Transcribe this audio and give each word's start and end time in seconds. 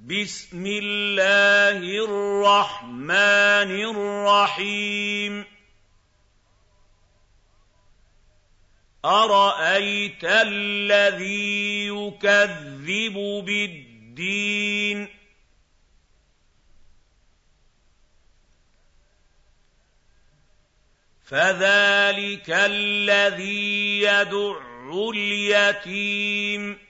بسم 0.00 0.66
الله 0.66 1.78
الرحمن 2.04 3.70
الرحيم. 3.70 5.44
أرأيت 9.04 10.24
الذي 10.24 11.86
يكذب 11.86 13.14
بالدين؟ 13.44 15.08
فذلك 21.24 22.50
الذي 22.50 24.00
يدع 24.00 24.60
اليتيم. 25.10 26.89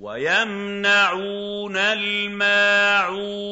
ويمنعون 0.00 1.76
الماعون 1.76 3.49